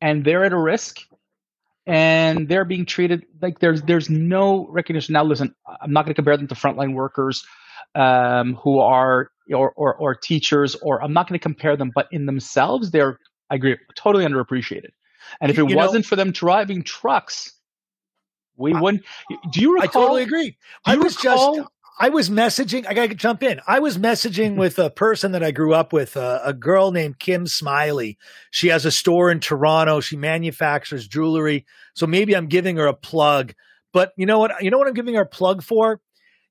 and 0.00 0.24
they're 0.24 0.44
at 0.44 0.52
a 0.52 0.58
risk 0.58 1.06
and 1.90 2.48
they're 2.48 2.64
being 2.64 2.86
treated 2.86 3.24
like 3.42 3.58
there's 3.58 3.82
there's 3.82 4.08
no 4.08 4.66
recognition. 4.68 5.12
Now, 5.12 5.24
listen, 5.24 5.54
I'm 5.80 5.92
not 5.92 6.04
going 6.04 6.14
to 6.14 6.14
compare 6.14 6.36
them 6.36 6.48
to 6.48 6.54
frontline 6.54 6.94
workers 6.94 7.44
um, 7.94 8.54
who 8.54 8.78
are 8.78 9.30
or, 9.52 9.72
or, 9.72 9.94
or 9.96 10.14
teachers, 10.14 10.76
or 10.76 11.02
I'm 11.02 11.12
not 11.12 11.28
going 11.28 11.38
to 11.38 11.42
compare 11.42 11.76
them, 11.76 11.90
but 11.94 12.06
in 12.12 12.26
themselves, 12.26 12.92
they're 12.92 13.18
I 13.50 13.56
agree, 13.56 13.76
totally 13.96 14.24
underappreciated. 14.24 14.90
And 15.40 15.50
if 15.50 15.58
it 15.58 15.68
you 15.68 15.76
wasn't 15.76 16.04
know, 16.04 16.08
for 16.08 16.16
them 16.16 16.30
driving 16.30 16.84
trucks, 16.84 17.52
we 18.56 18.72
wouldn't. 18.72 19.04
Do 19.52 19.60
you 19.60 19.74
recall? 19.74 20.02
I 20.02 20.04
totally 20.04 20.22
agree. 20.22 20.56
I 20.84 20.96
was 20.96 21.16
recall, 21.16 21.56
just 21.56 21.68
I 22.00 22.08
was 22.08 22.30
messaging. 22.30 22.86
I 22.88 22.94
got 22.94 23.10
to 23.10 23.14
jump 23.14 23.42
in. 23.42 23.60
I 23.66 23.78
was 23.78 23.98
messaging 23.98 24.56
with 24.56 24.78
a 24.78 24.88
person 24.88 25.32
that 25.32 25.42
I 25.42 25.50
grew 25.50 25.74
up 25.74 25.92
with, 25.92 26.16
uh, 26.16 26.40
a 26.42 26.54
girl 26.54 26.92
named 26.92 27.18
Kim 27.18 27.46
Smiley. 27.46 28.16
She 28.50 28.68
has 28.68 28.86
a 28.86 28.90
store 28.90 29.30
in 29.30 29.38
Toronto. 29.38 30.00
She 30.00 30.16
manufactures 30.16 31.06
jewelry. 31.06 31.66
So 31.94 32.06
maybe 32.06 32.34
I'm 32.34 32.46
giving 32.46 32.78
her 32.78 32.86
a 32.86 32.94
plug. 32.94 33.52
But 33.92 34.12
you 34.16 34.24
know 34.24 34.38
what? 34.38 34.62
You 34.62 34.70
know 34.70 34.78
what 34.78 34.88
I'm 34.88 34.94
giving 34.94 35.14
her 35.14 35.22
a 35.22 35.28
plug 35.28 35.62
for? 35.62 36.00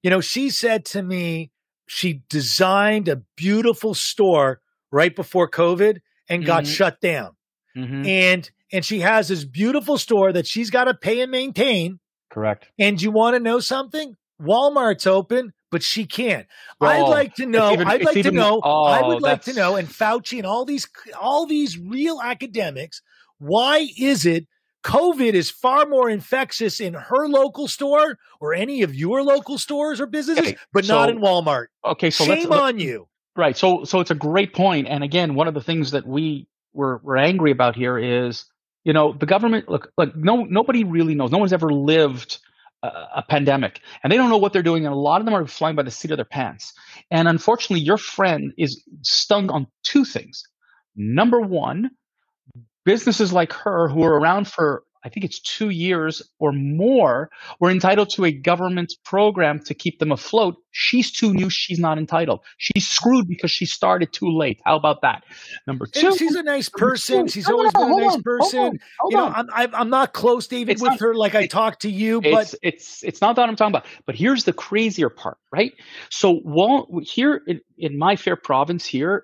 You 0.03 0.11
know, 0.11 0.21
she 0.21 0.51
said 0.51 0.85
to 0.85 1.01
me 1.01 1.51
she 1.87 2.21
designed 2.29 3.07
a 3.07 3.23
beautiful 3.35 3.95
store 3.95 4.61
right 4.91 5.15
before 5.15 5.49
COVID 5.49 5.99
and 6.29 6.45
got 6.45 6.65
mm-hmm. 6.65 6.73
shut 6.73 7.01
down. 7.01 7.31
Mm-hmm. 7.75 8.05
And 8.05 8.51
and 8.71 8.85
she 8.85 8.99
has 8.99 9.29
this 9.29 9.45
beautiful 9.45 9.97
store 9.97 10.31
that 10.31 10.45
she's 10.45 10.69
got 10.69 10.83
to 10.83 10.93
pay 10.93 11.21
and 11.21 11.31
maintain. 11.31 11.99
Correct. 12.29 12.69
And 12.77 13.01
you 13.01 13.09
want 13.09 13.35
to 13.35 13.39
know 13.39 13.59
something? 13.59 14.15
Walmart's 14.41 15.07
open, 15.07 15.53
but 15.71 15.83
she 15.83 16.05
can't. 16.05 16.47
I'd 16.81 17.01
oh, 17.01 17.09
like 17.09 17.35
to 17.35 17.45
know. 17.45 17.71
Even, 17.73 17.87
I'd 17.87 18.03
like 18.03 18.17
even, 18.17 18.33
to 18.33 18.39
know. 18.39 18.61
Oh, 18.63 18.85
I 18.85 19.05
would 19.05 19.21
like 19.21 19.43
to 19.43 19.53
know. 19.53 19.75
And 19.75 19.87
Fauci 19.87 20.37
and 20.37 20.47
all 20.47 20.65
these 20.65 20.87
all 21.19 21.45
these 21.45 21.77
real 21.77 22.21
academics. 22.21 23.01
Why 23.37 23.87
is 23.97 24.25
it 24.25 24.47
COVID 24.83 25.33
is 25.33 25.49
far 25.49 25.85
more 25.85 26.09
infectious 26.09 26.79
in 26.79 26.93
her 26.93 27.27
local 27.27 27.67
store 27.67 28.17
or 28.39 28.53
any 28.53 28.81
of 28.81 28.95
your 28.95 29.23
local 29.23 29.57
stores 29.57 29.99
or 29.99 30.05
businesses, 30.05 30.47
okay, 30.47 30.57
but 30.71 30.85
so, 30.85 30.95
not 30.95 31.09
in 31.09 31.19
Walmart? 31.19 31.67
Okay, 31.85 32.09
so 32.09 32.25
shame 32.25 32.51
on 32.51 32.79
you. 32.79 33.07
Right. 33.35 33.55
So 33.55 33.83
so 33.83 33.99
it's 33.99 34.11
a 34.11 34.15
great 34.15 34.53
point. 34.53 34.87
And 34.87 35.03
again, 35.03 35.35
one 35.35 35.47
of 35.47 35.53
the 35.53 35.61
things 35.61 35.91
that 35.91 36.07
we 36.07 36.47
were 36.73 36.99
we're 37.03 37.17
angry 37.17 37.51
about 37.51 37.75
here 37.75 37.97
is, 37.97 38.45
you 38.83 38.93
know, 38.93 39.13
the 39.13 39.25
government 39.25 39.69
look 39.69 39.91
like 39.97 40.15
no 40.15 40.43
nobody 40.43 40.83
really 40.83 41.15
knows. 41.15 41.31
No 41.31 41.37
one's 41.37 41.53
ever 41.53 41.71
lived 41.71 42.39
a, 42.83 43.23
pandemic 43.27 43.81
and 44.03 44.11
they 44.11 44.17
don't 44.17 44.29
know 44.29 44.37
what 44.37 44.53
they're 44.53 44.63
doing 44.63 44.85
and 44.85 44.93
a 44.93 44.97
lot 44.97 45.21
of 45.21 45.25
them 45.25 45.35
are 45.35 45.45
flying 45.45 45.75
by 45.75 45.83
the 45.83 45.91
seat 45.91 46.11
of 46.11 46.17
their 46.17 46.25
pants. 46.25 46.73
And 47.11 47.27
unfortunately, 47.27 47.83
your 47.83 47.97
friend 47.97 48.53
is 48.57 48.83
stung 49.01 49.49
on 49.49 49.67
two 49.83 50.05
things. 50.05 50.43
Number 50.95 51.39
one, 51.39 51.91
businesses 52.85 53.33
like 53.33 53.53
her 53.53 53.89
who 53.89 54.03
are 54.03 54.19
around 54.19 54.47
for 54.47 54.83
I 55.03 55.09
think 55.09 55.25
it's 55.25 55.39
two 55.39 55.69
years 55.69 56.21
or 56.39 56.51
more, 56.51 57.29
were 57.59 57.71
entitled 57.71 58.09
to 58.11 58.25
a 58.25 58.31
government 58.31 58.93
program 59.05 59.59
to 59.65 59.73
keep 59.73 59.99
them 59.99 60.11
afloat. 60.11 60.55
She's 60.71 61.11
too 61.11 61.33
new. 61.33 61.49
She's 61.49 61.79
not 61.79 61.97
entitled. 61.97 62.41
She's 62.57 62.87
screwed 62.87 63.27
because 63.27 63.49
she 63.49 63.65
started 63.65 64.11
too 64.11 64.29
late. 64.29 64.59
How 64.65 64.75
about 64.75 65.01
that? 65.01 65.23
Number 65.67 65.85
two. 65.85 66.07
And 66.07 66.17
she's 66.17 66.35
a 66.35 66.43
nice 66.43 66.69
person. 66.69 67.27
She's 67.27 67.49
always 67.49 67.71
been 67.71 67.91
a 67.91 67.95
nice 67.95 68.15
on, 68.15 68.23
person. 68.23 68.59
Hold 68.59 68.73
on, 68.73 68.79
hold 68.99 69.11
you 69.11 69.17
know, 69.17 69.45
I'm, 69.53 69.75
I'm 69.75 69.89
not 69.89 70.13
close, 70.13 70.47
David, 70.47 70.73
it's 70.73 70.81
with 70.81 70.91
not, 70.91 70.99
her 70.99 71.15
like 71.15 71.33
I 71.33 71.47
talked 71.47 71.83
to 71.83 71.89
you, 71.89 72.21
but 72.21 72.33
it's, 72.33 72.55
it's, 72.61 73.03
it's 73.03 73.21
not 73.21 73.35
that 73.37 73.47
I'm 73.47 73.55
talking 73.55 73.71
about. 73.71 73.85
But 74.05 74.15
here's 74.15 74.43
the 74.43 74.53
crazier 74.53 75.09
part, 75.09 75.37
right? 75.51 75.73
So 76.09 76.41
Wal- 76.43 77.01
here 77.03 77.41
in, 77.47 77.61
in 77.77 77.97
my 77.97 78.15
fair 78.15 78.35
province 78.35 78.85
here, 78.85 79.23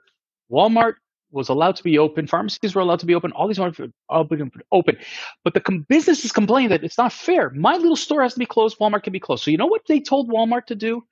Walmart 0.51 0.93
was 1.35 1.49
allowed 1.49 1.75
to 1.75 1.83
be 1.83 1.99
open. 1.99 2.25
Pharmacies 2.25 2.73
were 2.73 2.81
allowed 2.81 3.01
to 3.01 3.05
be 3.05 3.13
open. 3.13 3.31
All 3.33 3.47
these 3.47 3.59
markets 3.59 3.79
were 3.79 3.89
open. 4.09 4.51
open. 4.71 4.97
But 5.43 5.53
the 5.53 5.59
com- 5.59 5.85
businesses 5.87 6.31
complained 6.31 6.71
that 6.71 6.83
it's 6.83 6.97
not 6.97 7.11
fair. 7.11 7.51
My 7.51 7.75
little 7.75 7.97
store 7.97 8.23
has 8.23 8.33
to 8.33 8.39
be 8.39 8.45
closed. 8.45 8.79
Walmart 8.79 9.03
can 9.03 9.13
be 9.13 9.19
closed. 9.19 9.43
So 9.43 9.51
you 9.51 9.57
know 9.57 9.65
what 9.67 9.81
they 9.87 9.99
told 9.99 10.29
Walmart 10.29 10.65
to 10.67 10.75
do? 10.75 11.03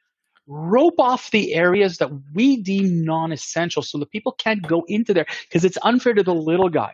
Rope 0.48 1.00
off 1.00 1.30
the 1.32 1.54
areas 1.54 1.98
that 1.98 2.10
we 2.34 2.58
deem 2.58 3.06
non-essential 3.06 3.82
so 3.82 3.98
the 3.98 4.06
people 4.06 4.32
can't 4.32 4.66
go 4.66 4.84
into 4.88 5.14
there 5.14 5.26
because 5.48 5.64
it's 5.64 5.78
unfair 5.84 6.14
to 6.14 6.24
the 6.24 6.34
little 6.34 6.70
guy. 6.70 6.94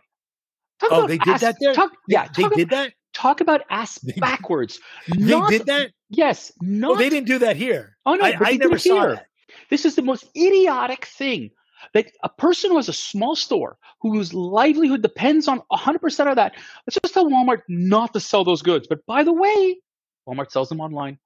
Talk 0.80 0.90
oh, 0.92 1.06
they 1.06 1.18
did 1.18 1.28
ass, 1.28 1.40
that 1.40 1.56
there? 1.60 1.72
Talk, 1.72 1.92
yeah. 2.08 2.28
They 2.36 2.42
did 2.44 2.68
about, 2.68 2.70
that? 2.70 2.92
Talk 3.12 3.40
about 3.40 3.62
ass 3.70 3.98
backwards. 4.18 4.80
They 5.08 5.24
not, 5.24 5.50
did 5.50 5.66
that? 5.66 5.90
Yes. 6.08 6.52
Not, 6.60 6.98
they 6.98 7.08
didn't 7.08 7.26
do 7.26 7.38
that 7.40 7.56
here. 7.56 7.96
Oh, 8.06 8.14
no. 8.14 8.24
I, 8.24 8.36
I 8.40 8.56
never 8.56 8.78
saw 8.78 9.08
that. 9.08 9.26
This 9.68 9.84
is 9.84 9.94
the 9.94 10.02
most 10.02 10.24
idiotic 10.36 11.04
thing 11.06 11.50
that 11.94 12.12
a 12.22 12.28
person 12.28 12.70
who 12.70 12.76
has 12.76 12.88
a 12.88 12.92
small 12.92 13.36
store 13.36 13.78
whose 14.00 14.32
livelihood 14.34 15.02
depends 15.02 15.48
on 15.48 15.62
100% 15.72 16.30
of 16.30 16.36
that, 16.36 16.52
let's 16.86 16.98
just 17.02 17.14
tell 17.14 17.26
Walmart 17.26 17.62
not 17.68 18.12
to 18.14 18.20
sell 18.20 18.44
those 18.44 18.62
goods. 18.62 18.86
But 18.88 19.04
by 19.06 19.24
the 19.24 19.32
way, 19.32 19.80
Walmart 20.28 20.50
sells 20.50 20.68
them 20.68 20.80
online. 20.80 21.18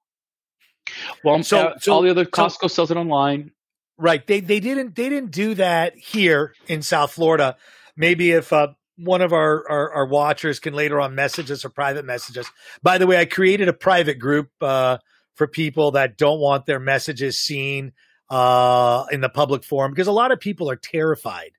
Well, 1.23 1.41
so, 1.43 1.59
uh, 1.59 1.77
so 1.79 1.93
all 1.93 2.01
the 2.01 2.11
other 2.11 2.25
Costco 2.25 2.61
so, 2.61 2.67
sells 2.67 2.91
it 2.91 2.97
online. 2.97 3.51
Right. 3.97 4.25
They 4.25 4.39
they 4.41 4.59
didn't 4.59 4.95
they 4.95 5.09
didn't 5.09 5.31
do 5.31 5.55
that 5.55 5.95
here 5.97 6.53
in 6.67 6.81
South 6.81 7.13
Florida. 7.13 7.55
Maybe 7.95 8.31
if 8.31 8.51
uh, 8.51 8.67
one 8.97 9.21
of 9.21 9.33
our, 9.33 9.63
our, 9.69 9.93
our 9.93 10.05
watchers 10.05 10.59
can 10.59 10.73
later 10.73 10.99
on 10.99 11.15
message 11.15 11.51
us 11.51 11.65
or 11.65 11.69
private 11.69 12.05
messages. 12.05 12.49
By 12.81 12.97
the 12.97 13.07
way, 13.07 13.17
I 13.17 13.25
created 13.25 13.67
a 13.67 13.73
private 13.73 14.19
group 14.19 14.49
uh, 14.61 14.97
for 15.35 15.47
people 15.47 15.91
that 15.91 16.17
don't 16.17 16.39
want 16.39 16.65
their 16.65 16.79
messages 16.79 17.39
seen 17.39 17.93
uh, 18.29 19.05
in 19.11 19.21
the 19.21 19.29
public 19.29 19.63
forum 19.63 19.91
because 19.91 20.07
a 20.07 20.11
lot 20.11 20.31
of 20.31 20.39
people 20.39 20.69
are 20.69 20.75
terrified 20.75 21.51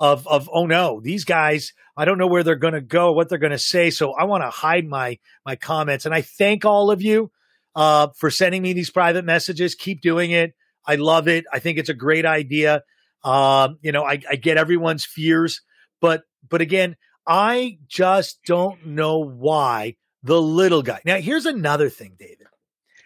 of 0.00 0.26
of 0.26 0.48
oh 0.52 0.66
no 0.66 1.00
these 1.00 1.24
guys 1.24 1.72
I 1.96 2.04
don't 2.04 2.18
know 2.18 2.26
where 2.26 2.42
they're 2.42 2.56
going 2.56 2.74
to 2.74 2.80
go 2.80 3.12
what 3.12 3.28
they're 3.28 3.38
going 3.38 3.52
to 3.52 3.58
say 3.58 3.90
so 3.90 4.12
I 4.12 4.24
want 4.24 4.42
to 4.42 4.50
hide 4.50 4.86
my 4.86 5.18
my 5.44 5.56
comments. 5.56 6.06
And 6.06 6.14
I 6.14 6.22
thank 6.22 6.64
all 6.64 6.90
of 6.90 7.02
you 7.02 7.30
uh, 7.74 8.08
for 8.16 8.30
sending 8.30 8.62
me 8.62 8.72
these 8.72 8.90
private 8.90 9.24
messages. 9.24 9.74
Keep 9.74 10.00
doing 10.00 10.30
it. 10.30 10.54
I 10.86 10.96
love 10.96 11.28
it. 11.28 11.44
I 11.52 11.58
think 11.58 11.78
it's 11.78 11.88
a 11.88 11.94
great 11.94 12.26
idea. 12.26 12.82
Um, 13.24 13.78
you 13.82 13.92
know 13.92 14.02
I, 14.04 14.20
I 14.28 14.36
get 14.36 14.56
everyone's 14.56 15.04
fears 15.04 15.62
but 16.00 16.24
but 16.48 16.60
again 16.60 16.96
I 17.26 17.78
just 17.86 18.42
don't 18.44 18.84
know 18.84 19.18
why 19.18 19.94
the 20.24 20.42
little 20.42 20.82
guy 20.82 21.00
now 21.04 21.18
here's 21.18 21.46
another 21.46 21.88
thing 21.88 22.16
David 22.18 22.48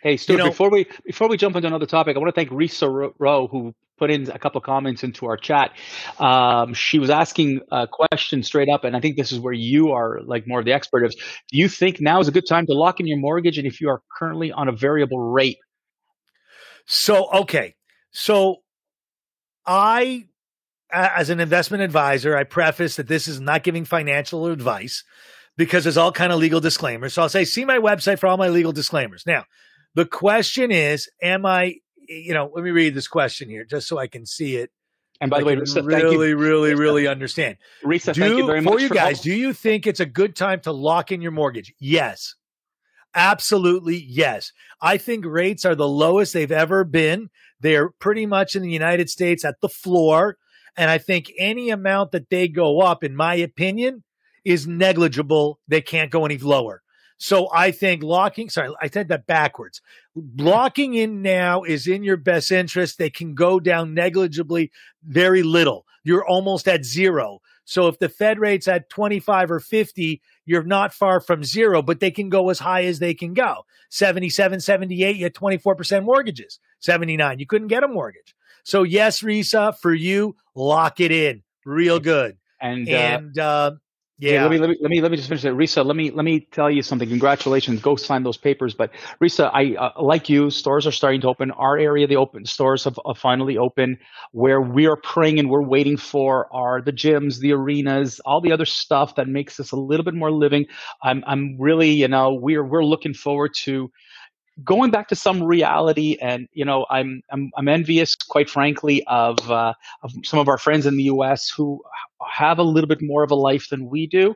Hey, 0.07 0.17
Stuart, 0.17 0.37
you 0.37 0.45
know, 0.45 0.51
before 0.51 0.71
we 0.71 0.87
before 1.05 1.29
we 1.29 1.37
jump 1.37 1.57
into 1.57 1.67
another 1.67 1.85
topic, 1.85 2.15
I 2.15 2.21
want 2.21 2.33
to 2.33 2.41
thank 2.41 2.51
Risa 2.51 3.13
Rowe 3.19 3.49
who 3.49 3.75
put 3.99 4.09
in 4.09 4.31
a 4.31 4.39
couple 4.39 4.57
of 4.57 4.63
comments 4.63 5.03
into 5.03 5.27
our 5.27 5.37
chat. 5.37 5.73
Um, 6.21 6.75
she 6.75 7.01
was 7.01 7.11
asking 7.11 7.63
a 7.73 7.89
question 7.89 8.45
straight 8.45 8.69
up, 8.69 8.85
and 8.85 8.97
I 8.97 9.01
think 9.01 9.17
this 9.17 9.33
is 9.33 9.41
where 9.41 9.53
you 9.53 9.91
are 9.91 10.21
like 10.23 10.47
more 10.47 10.61
of 10.61 10.65
the 10.65 10.73
expert 10.73 11.03
of. 11.03 11.11
Do 11.11 11.59
you 11.59 11.69
think 11.69 12.01
now 12.01 12.21
is 12.21 12.29
a 12.29 12.31
good 12.31 12.47
time 12.47 12.67
to 12.67 12.73
lock 12.73 13.01
in 13.01 13.09
your 13.09 13.19
mortgage, 13.19 13.59
and 13.59 13.67
if 13.67 13.81
you 13.81 13.89
are 13.89 14.01
currently 14.17 14.53
on 14.53 14.69
a 14.69 14.73
variable 14.73 15.19
rate? 15.19 15.59
So 16.87 17.29
okay, 17.41 17.75
so 18.13 18.59
I, 19.67 20.27
as 20.93 21.31
an 21.31 21.41
investment 21.41 21.83
advisor, 21.83 22.37
I 22.37 22.45
preface 22.45 22.95
that 22.95 23.09
this 23.09 23.27
is 23.27 23.41
not 23.41 23.65
giving 23.65 23.85
financial 23.85 24.47
advice 24.47 25.03
because 25.57 25.83
there's 25.83 25.97
all 25.97 26.13
kind 26.13 26.31
of 26.31 26.39
legal 26.39 26.61
disclaimers. 26.61 27.15
So 27.15 27.23
I'll 27.23 27.29
say, 27.29 27.45
see 27.45 27.65
my 27.65 27.79
website 27.79 28.21
for 28.21 28.29
all 28.29 28.37
my 28.37 28.51
legal 28.51 28.71
disclaimers. 28.71 29.25
Now, 29.27 29.47
the 29.97 30.05
question 30.05 30.71
is, 30.71 31.09
am 31.21 31.45
I, 31.45 31.77
you 32.09 32.35
know, 32.35 32.53
let 32.55 32.63
me 32.63 32.71
read 32.71 32.95
this 32.95 33.09
question 33.09 33.49
here 33.49 33.65
just 33.65 33.89
so 33.89 33.99
I 33.99 34.07
can 34.07 34.27
see 34.27 34.57
it. 34.57 34.71
And 35.23 35.31
by 35.31 35.41
the 35.41 35.47
way, 35.47 35.57
Risa, 35.57 35.85
really, 35.85 36.35
really, 36.35 36.75
really 36.75 37.09
understand. 37.09 37.57
Risa, 37.83 38.13
do, 38.13 38.21
thank 38.21 38.37
you 38.37 38.47
very 38.47 38.61
much. 38.61 38.75
For 38.75 38.81
you 38.81 38.91
guys, 38.91 39.23
do 39.23 39.33
you 39.33 39.55
think 39.55 39.87
it's 39.87 39.99
a 39.99 40.07
good 40.07 40.37
time 40.37 40.61
to 40.61 40.73
lock 40.73 41.11
in 41.11 41.23
your 41.23 41.33
mortgage? 41.33 41.73
Yes. 41.81 42.35
Absolutely, 43.15 43.97
yes. 43.97 44.53
I 44.83 44.99
think 44.99 45.25
rates 45.25 45.65
are 45.65 45.75
the 45.75 45.89
lowest 45.89 46.35
they've 46.35 46.53
ever 46.53 46.85
been. 46.85 47.31
They're 47.61 47.89
pretty 47.89 48.27
much 48.27 48.55
in 48.55 48.63
the 48.63 48.71
United 48.71 49.09
States 49.09 49.43
at 49.43 49.63
the 49.63 49.71
floor. 49.71 50.37
And 50.77 50.91
I 50.91 50.99
think 50.99 51.33
any 51.39 51.71
amount 51.71 52.13
that 52.13 52.29
they 52.29 52.49
go 52.49 52.81
up, 52.81 53.03
in 53.03 53.17
my 53.17 53.35
opinion, 53.37 54.05
is 54.45 54.67
negligible. 54.67 55.59
They 55.67 55.81
can't 55.81 56.11
go 56.11 56.27
any 56.27 56.37
lower. 56.37 56.83
So 57.19 57.49
I 57.53 57.71
think 57.71 58.03
locking, 58.03 58.51
sorry, 58.51 58.71
I 58.81 58.89
said 58.89 59.09
that 59.09 59.27
backwards. 59.27 59.81
Locking 60.37 60.95
in 60.95 61.23
now 61.23 61.63
is 61.63 61.87
in 61.87 62.05
your 62.05 62.17
best 62.17 62.53
interest. 62.53 62.99
They 62.99 63.11
can 63.11 63.35
go 63.35 63.59
down 63.59 63.95
negligibly 63.95 64.71
very 65.03 65.43
little. 65.43 65.87
You're 66.05 66.27
almost 66.27 66.69
at 66.69 66.85
zero. 66.85 67.41
So 67.65 67.89
if 67.89 67.99
the 67.99 68.09
Fed 68.09 68.39
rate's 68.39 68.69
at 68.69 68.91
25 68.91 69.51
or 69.51 69.61
50, 69.61 70.21
you're 70.45 70.63
not 70.63 70.95
far 70.95 71.21
from 71.21 71.43
zero, 71.43 71.83
but 71.83 72.01
they 72.01 72.11
can 72.11 72.29
go 72.29 72.51
as 72.51 72.59
high 72.59 72.85
as 72.85 72.99
they 72.99 73.15
can 73.15 73.35
go. 73.35 73.65
77, 73.91 74.61
78, 74.61 75.17
you 75.17 75.25
had 75.25 75.35
24% 75.35 76.05
mortgages. 76.05 76.61
79, 76.81 77.39
you 77.39 77.47
couldn't 77.47 77.69
get 77.69 77.83
a 77.83 77.89
mortgage. 77.89 78.35
So 78.63 78.83
yes, 78.83 79.23
Risa, 79.23 79.77
for 79.79 79.93
you, 79.93 80.37
lock 80.55 81.01
it 81.01 81.11
in 81.11 81.43
real 81.65 81.99
good. 81.99 82.37
And, 82.61 82.89
uh, 82.89 82.93
and, 82.93 83.39
uh, 83.39 83.73
yeah. 84.19 84.43
let 84.43 84.51
me 84.51 84.59
let 84.59 84.71
me 84.71 84.77
let 84.81 84.91
me 84.91 85.01
let 85.03 85.11
me 85.11 85.17
just 85.17 85.29
finish 85.29 85.43
that. 85.43 85.53
Risa, 85.53 85.85
let 85.85 85.95
me 85.95 86.11
let 86.11 86.25
me 86.25 86.41
tell 86.51 86.71
you 86.71 86.83
something. 86.83 87.09
Congratulations. 87.09 87.81
Go 87.81 87.97
sign 87.97 88.23
those 88.23 88.39
papers. 88.39 88.75
But 88.75 88.91
Risa, 89.23 89.51
I 89.53 89.77
uh, 89.77 90.03
like 90.03 90.29
you. 90.31 90.49
Stores 90.51 90.87
are 90.87 90.93
starting 90.93 91.21
to 91.21 91.29
open. 91.29 91.51
Our 91.51 91.77
area, 91.77 92.07
the 92.07 92.17
open 92.17 92.47
stores 92.47 92.85
have, 92.85 92.99
have 93.07 93.19
finally 93.19 93.59
opened. 93.59 93.99
Where 94.33 94.61
we 94.61 94.87
are 94.87 94.97
praying 94.97 95.39
and 95.39 95.51
we're 95.51 95.67
waiting 95.67 95.99
for 95.99 96.49
are 96.55 96.81
the 96.81 96.93
gyms, 96.93 97.41
the 97.41 97.53
arenas, 97.53 98.21
all 98.25 98.41
the 98.41 98.53
other 98.53 98.65
stuff 98.65 99.17
that 99.17 99.29
makes 99.29 99.61
us 99.61 99.73
a 99.73 99.77
little 99.77 100.05
bit 100.05 100.15
more 100.15 100.31
living. 100.33 100.67
I'm 101.03 101.23
I'm 101.27 101.57
really 101.61 101.91
you 101.91 102.09
know 102.09 102.35
we're 102.35 102.65
we're 102.65 102.85
looking 102.85 103.13
forward 103.13 103.53
to 103.65 103.91
going 104.65 104.91
back 104.91 105.09
to 105.09 105.17
some 105.17 105.43
reality, 105.43 106.17
and 106.21 106.49
you 106.53 106.65
know, 106.65 106.87
I'm 106.91 107.23
I'm, 107.31 107.51
I'm 107.57 107.69
envious, 107.69 108.15
quite 108.15 108.49
frankly, 108.49 109.05
of 109.07 109.39
uh, 109.51 109.75
of 110.03 110.13
some 110.25 110.39
of 110.39 110.49
our 110.49 110.59
friends 110.59 110.87
in 110.87 110.97
the 110.97 111.05
U.S. 111.05 111.51
who 111.51 111.83
have 112.29 112.59
a 112.59 112.63
little 112.63 112.89
bit 112.89 113.01
more 113.03 113.23
of 113.23 113.31
a 113.31 113.35
life 113.35 113.69
than 113.71 113.89
we 113.89 114.07
do. 114.07 114.35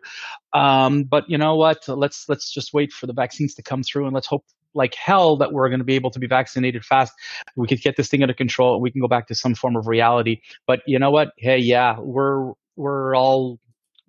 Um, 0.52 1.04
but 1.04 1.24
you 1.28 1.38
know 1.38 1.56
what? 1.56 1.88
Let's 1.88 2.28
let's 2.28 2.52
just 2.52 2.72
wait 2.72 2.92
for 2.92 3.06
the 3.06 3.12
vaccines 3.12 3.54
to 3.54 3.62
come 3.62 3.82
through, 3.82 4.06
and 4.06 4.14
let's 4.14 4.26
hope 4.26 4.44
like 4.74 4.94
hell 4.94 5.36
that 5.36 5.52
we're 5.52 5.68
going 5.68 5.80
to 5.80 5.84
be 5.84 5.94
able 5.96 6.10
to 6.10 6.20
be 6.20 6.26
vaccinated 6.26 6.84
fast. 6.84 7.12
We 7.56 7.66
could 7.66 7.80
get 7.80 7.96
this 7.96 8.08
thing 8.08 8.22
under 8.22 8.34
control, 8.34 8.74
and 8.74 8.82
we 8.82 8.90
can 8.90 9.00
go 9.00 9.08
back 9.08 9.26
to 9.28 9.34
some 9.34 9.54
form 9.54 9.76
of 9.76 9.86
reality. 9.86 10.40
But 10.66 10.80
you 10.86 10.98
know 10.98 11.10
what? 11.10 11.32
Hey, 11.38 11.58
yeah, 11.58 11.98
we're 11.98 12.52
we're 12.76 13.14
all 13.16 13.58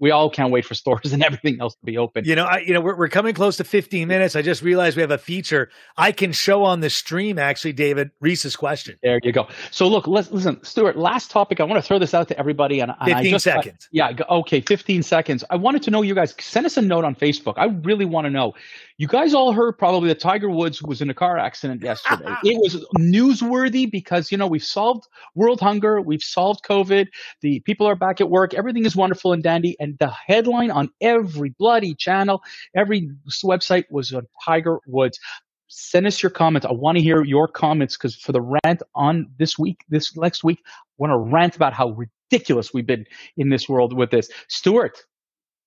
we 0.01 0.10
all 0.10 0.29
can't 0.29 0.51
wait 0.51 0.65
for 0.65 0.74
stores 0.74 1.13
and 1.13 1.24
everything 1.24 1.62
else 1.62 1.75
to 1.75 1.86
be 1.86 1.98
open. 1.98 2.25
You 2.25 2.36
know, 2.36 2.46
I, 2.46 2.58
you 2.60 2.74
know, 2.74 2.81
we're, 2.81 2.98
we're 2.98 3.08
coming 3.08 3.34
close 3.34 3.55
to 3.58 3.63
15 3.63 4.08
minutes. 4.08 4.36
I 4.36 4.41
just 4.41 4.63
realized 4.63 4.98
we 4.98 5.01
have 5.01 5.12
a 5.12 5.17
feature 5.17 5.70
I 5.96 6.12
can 6.12 6.34
show 6.34 6.63
on 6.63 6.79
the 6.81 6.89
stream. 6.89 7.38
Actually, 7.38 7.74
David 7.74 8.10
Risa's 8.20 8.55
question. 8.55 8.98
There 9.03 9.20
you 9.24 9.31
go. 9.31 9.48
So 9.70 9.88
look, 9.88 10.08
let's 10.08 10.31
listen, 10.31 10.62
Stuart. 10.63 10.98
Last 10.98 11.29
topic. 11.29 11.60
I 11.60 11.63
want 11.63 11.81
to 11.81 11.88
throw 11.88 12.00
this 12.00 12.13
out 12.15 12.27
to 12.29 12.39
everybody. 12.39 12.79
And, 12.79 12.91
and 13.00 13.13
15 13.13 13.31
just, 13.31 13.43
seconds. 13.43 13.88
yeah. 13.91 14.12
Okay. 14.29 14.60
15 14.60 15.03
seconds. 15.03 15.43
I 15.51 15.55
wanted 15.55 15.84
to 15.84 15.91
know 15.91 16.01
you 16.01 16.15
guys. 16.15 16.34
Send 16.39 16.65
us 16.65 16.77
a 16.77 16.81
note 16.81 17.05
on 17.05 17.15
Facebook. 17.15 17.53
I 17.58 17.65
really 17.65 18.05
want 18.05 18.25
to 18.25 18.31
know. 18.31 18.55
You 19.01 19.08
guys 19.08 19.34
all 19.34 19.51
heard 19.51 19.79
probably 19.79 20.10
that 20.10 20.20
Tiger 20.20 20.48
Woods 20.48 20.84
was 20.84 21.01
in 21.01 21.10
a 21.10 21.13
car 21.15 21.36
accident 21.36 21.81
yesterday. 21.84 22.36
it 22.43 22.55
was 22.60 22.86
newsworthy 23.00 23.89
because 23.89 24.31
you 24.31 24.38
know 24.38 24.46
we've 24.46 24.63
solved 24.63 25.08
world 25.34 25.60
hunger, 25.60 26.00
we've 26.00 26.22
solved 26.22 26.63
COVID. 26.63 27.08
The 27.41 27.62
people 27.62 27.88
are 27.88 27.96
back 27.96 28.22
at 28.22 28.29
work. 28.29 28.53
Everything 28.53 28.86
is 28.86 28.96
wonderful 28.96 29.34
and 29.34 29.41
dandy, 29.41 29.75
and 29.79 29.98
the 29.98 30.12
headline 30.12 30.70
on 30.70 30.91
every 31.01 31.50
bloody 31.58 31.96
channel, 31.96 32.43
every 32.75 33.10
website 33.43 33.86
was 33.89 34.13
on 34.13 34.27
Tiger 34.46 34.77
Woods. 34.86 35.20
Send 35.65 36.05
us 36.05 36.22
your 36.22 36.29
comments. 36.29 36.67
I 36.67 36.72
want 36.72 37.00
to 37.00 37.03
hear 37.03 37.24
your 37.24 37.48
comments 37.48 37.98
because 37.98 38.15
for 38.15 38.34
the 38.34 38.41
rant 38.63 38.84
on 38.93 39.31
this 39.39 39.58
week, 39.58 39.84
this 39.89 40.15
next 40.15 40.43
week, 40.43 40.60
I 40.67 40.72
want 41.00 41.10
to 41.10 41.17
rant 41.17 41.55
about 41.55 41.74
how 41.74 41.98
ridiculous 42.29 42.72
we've 42.72 42.86
been 42.86 43.08
in 43.36 43.50
this 43.50 43.67
world 43.67 43.98
with 43.98 44.12
this. 44.12 44.29
Stuart, 44.48 45.03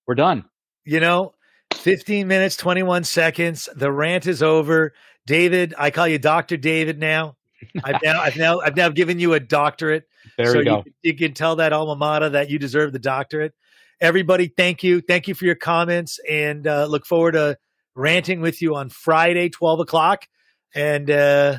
we're 0.07 0.15
done. 0.15 0.45
You 0.85 1.01
know, 1.01 1.34
15 1.77 2.27
minutes, 2.27 2.57
21 2.57 3.05
seconds. 3.05 3.69
The 3.75 3.91
rant 3.93 4.27
is 4.27 4.43
over. 4.43 4.93
David, 5.27 5.75
I 5.79 5.91
call 5.91 6.09
you 6.09 6.19
Dr. 6.19 6.57
David 6.57 6.99
now. 6.99 7.37
I've 7.83 8.03
now, 8.03 8.21
I've 8.21 8.37
now, 8.37 8.61
I've 8.61 8.77
now 8.77 8.89
given 8.91 9.19
you 9.19 9.35
a 9.35 9.41
doctorate. 9.41 10.05
There 10.37 10.53
so 10.53 10.59
you 10.59 10.65
go. 10.65 10.83
You, 10.85 10.93
you 11.03 11.17
can 11.17 11.35
tell 11.35 11.57
that 11.57 11.73
alma 11.73 11.97
mater 11.97 12.29
that 12.31 12.51
you 12.51 12.59
deserve 12.59 12.93
the 12.93 12.99
doctorate 12.99 13.55
everybody, 14.01 14.49
thank 14.49 14.83
you. 14.83 15.01
Thank 15.01 15.29
you 15.29 15.35
for 15.35 15.45
your 15.45 15.55
comments 15.55 16.19
and 16.29 16.67
uh, 16.67 16.87
look 16.87 17.07
forward 17.07 17.33
to 17.33 17.57
ranting 17.95 18.41
with 18.41 18.61
you 18.61 18.75
on 18.77 18.89
Friday, 18.89 19.49
12 19.49 19.81
o'clock. 19.81 20.27
And 20.75 21.11
uh, 21.11 21.59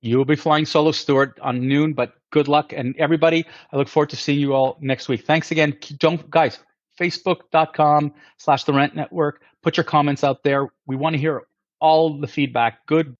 you 0.00 0.18
will 0.18 0.24
be 0.24 0.36
flying 0.36 0.66
solo, 0.66 0.92
Stuart, 0.92 1.38
on 1.42 1.66
noon, 1.66 1.92
but 1.92 2.14
good 2.30 2.48
luck. 2.48 2.72
And 2.72 2.96
everybody, 2.98 3.44
I 3.72 3.76
look 3.76 3.88
forward 3.88 4.10
to 4.10 4.16
seeing 4.16 4.40
you 4.40 4.54
all 4.54 4.78
next 4.80 5.08
week. 5.08 5.24
Thanks 5.24 5.50
again. 5.50 5.76
Don't, 5.98 6.28
guys, 6.30 6.58
facebook.com 7.02 8.14
slash 8.38 8.64
the 8.64 8.72
rant 8.72 8.94
network. 8.94 9.42
Put 9.62 9.76
your 9.76 9.84
comments 9.84 10.24
out 10.24 10.42
there. 10.42 10.68
We 10.86 10.96
want 10.96 11.14
to 11.14 11.20
hear 11.20 11.42
all 11.80 12.20
the 12.20 12.28
feedback, 12.28 12.86
good, 12.86 13.16